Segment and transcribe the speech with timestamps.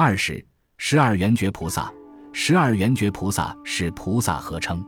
[0.00, 0.46] 二是
[0.76, 1.92] 十二圆觉菩萨。
[2.32, 4.80] 十二圆觉菩萨是菩萨合称，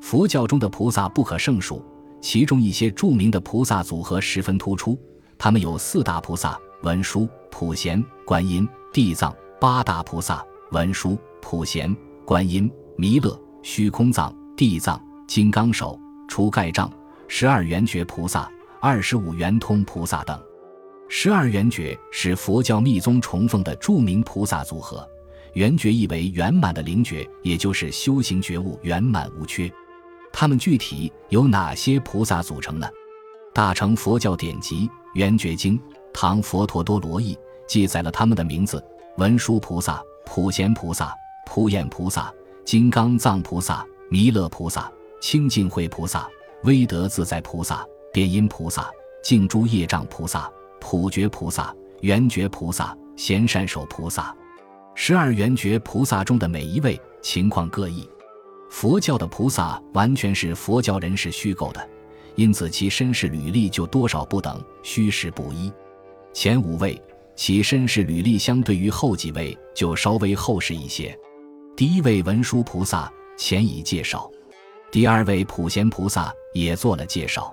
[0.00, 1.84] 佛教中的菩萨不可胜数，
[2.20, 4.96] 其中一些著名的菩萨组合十分突出。
[5.36, 10.40] 他们有四大菩萨：文殊、普贤、观音、地藏；八大菩萨：
[10.70, 11.92] 文殊、普贤、
[12.24, 15.98] 观音、弥勒、虚空藏、地藏、金刚手、
[16.28, 16.88] 除盖障；
[17.26, 18.48] 十二圆觉菩萨、
[18.80, 20.40] 二十五圆通菩萨等。
[21.16, 25.08] 十二圆觉是佛教密宗崇奉的著名菩萨组合。
[25.52, 29.72] 圆觉意为圆满的灵觉，也就是修行觉悟圆满无缺。
[30.32, 32.88] 他们具体由哪些菩萨组成呢？
[33.54, 35.78] 大乘佛教典籍《圆觉经》
[36.12, 37.38] 唐佛陀多罗译
[37.68, 38.84] 记载了他们的名字：
[39.16, 41.14] 文殊菩萨、普贤菩萨、
[41.46, 46.28] 普眼菩萨、金刚藏菩萨、弥勒菩萨、清净慧菩萨、
[46.64, 48.90] 威德自在菩萨、变音菩萨、
[49.22, 50.52] 净诸业障菩萨、
[50.86, 54.36] 普觉菩萨、圆觉菩萨、贤善手菩萨。
[54.94, 58.06] 十二圆觉菩萨中的每一位情况各异，
[58.68, 61.88] 佛教的菩萨完全是佛教人士虚构的，
[62.34, 65.72] 因此其身世履历就多少不等，虚实不一。
[66.34, 67.02] 前五位
[67.34, 71.18] 其身世履历相对于后几位就稍微厚实一些。
[71.74, 74.30] 第一位文殊菩萨前已介绍，
[74.92, 77.52] 第二位普贤菩萨也做了介绍，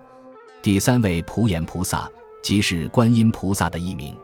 [0.62, 2.12] 第三位普眼菩萨
[2.42, 4.16] 即是观音菩萨的译名。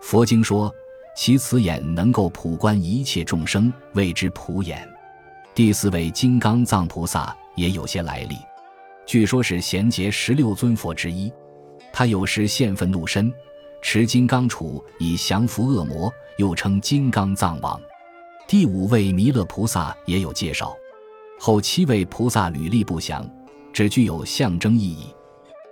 [0.00, 0.72] 佛经说。
[1.16, 4.88] 其此眼能够普观一切众生，谓之普眼。
[5.54, 8.36] 第四位金刚藏菩萨也有些来历，
[9.04, 11.30] 据说是贤劫十六尊佛之一。
[11.92, 13.30] 他有时现愤怒身，
[13.82, 17.78] 持金刚杵以降服恶魔，又称金刚藏王。
[18.46, 20.74] 第五位弥勒菩萨也有介绍，
[21.38, 23.28] 后七位菩萨履历不详，
[23.72, 25.12] 只具有象征意义。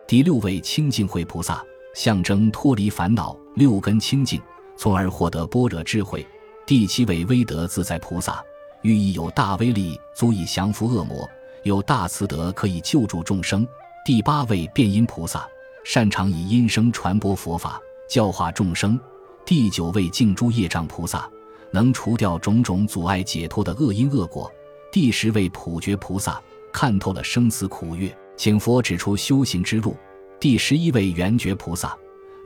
[0.07, 1.65] 第六位清净慧菩萨，
[1.99, 4.41] 象征脱离烦恼，六根清净。
[4.77, 6.25] 从而获得般若智慧。
[6.65, 8.41] 第七位威德自在菩萨，
[8.83, 11.29] 寓意有大威力，足以降服恶魔；
[11.65, 13.67] 有大慈德，可以救助众生。
[14.05, 15.45] 第八位变音菩萨，
[15.85, 18.97] 擅长以音声传播佛法，教化众生。
[19.45, 21.29] 第九位净诸业障菩萨，
[21.73, 24.49] 能除掉种种阻碍解脱的恶因恶果。
[24.93, 26.41] 第十位普觉菩萨，
[26.73, 29.97] 看透了生死苦乐，请佛指出修行之路。
[30.41, 31.97] 第十一位圆觉菩萨，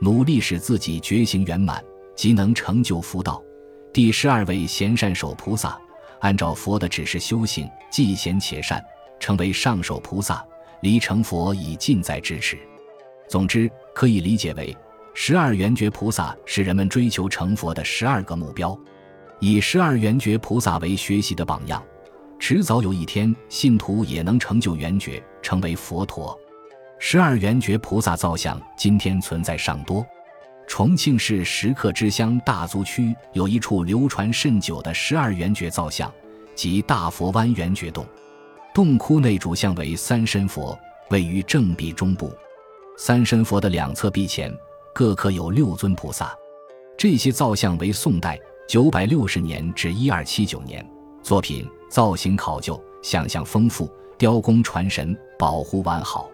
[0.01, 1.83] 努力使自己觉行圆满。
[2.15, 3.43] 即能成就福道。
[3.91, 5.79] 第十二位贤善手菩萨，
[6.21, 8.83] 按照佛的指示修行，既贤且善，
[9.19, 10.45] 成为上首菩萨，
[10.81, 12.57] 离成佛已近在咫尺。
[13.27, 14.75] 总之，可以理解为，
[15.15, 18.77] 十二圆觉菩萨是人们追求成佛的十二个目标。
[19.39, 21.83] 以十二圆觉菩萨为学习的榜样，
[22.39, 26.39] 迟早有一天，信徒也能成就圆觉，成为佛陀。
[27.05, 30.05] 十二圆觉菩萨造像今天存在尚多。
[30.65, 36.09] 重庆市石刻之乡大足区有一处流传甚久的十二圆觉造像，
[36.55, 38.05] 即大佛湾圆觉洞。
[38.73, 42.31] 洞窟内主像为三身佛，位于正壁中部。
[42.97, 44.49] 三身佛的两侧壁前
[44.95, 46.33] 各刻有六尊菩萨。
[46.97, 50.83] 这些造像为宋代九百六十年至一二七九年
[51.21, 56.29] 作品，造型考究，想象丰富，雕工传神，保护完好。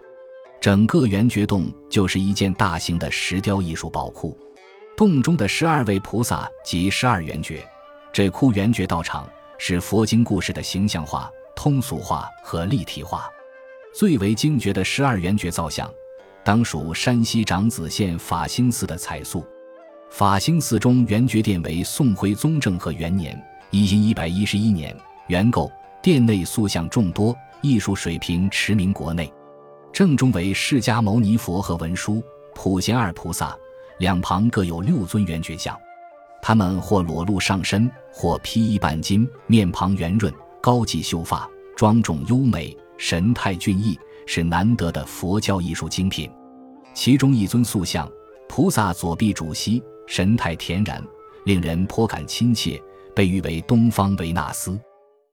[0.60, 4.36] 整个圆觉洞就是一件大型的石雕艺术宝库，
[4.94, 7.66] 洞中的十二位菩萨及十二圆觉，
[8.12, 9.26] 这窟圆觉道场
[9.56, 13.26] 是佛经故事的形象化、通俗化和立体化。
[13.94, 15.90] 最为惊绝的十二圆觉造像，
[16.44, 19.42] 当属山西长子县法兴寺的彩塑。
[20.10, 23.34] 法兴寺中圆觉殿为宋徽宗政和元年
[23.72, 24.94] （一一一百一十一年）
[25.28, 25.72] 元构，
[26.02, 29.32] 殿内塑像众多，艺术水平驰名国内。
[29.92, 32.22] 正中为释迦牟尼佛和文殊、
[32.54, 33.56] 普贤二菩萨，
[33.98, 35.78] 两旁各有六尊圆觉像，
[36.40, 46.30] 他们或裸露上身，或披衣半襟，面庞圆润，高髻秀发，庄重优美，神态俊逸，是难得的佛教艺术精品。
[46.94, 48.10] 其中一尊塑像，
[48.48, 51.04] 菩萨左臂主膝，神态恬然，
[51.44, 52.80] 令人颇感亲切，
[53.14, 54.78] 被誉为东方维纳斯。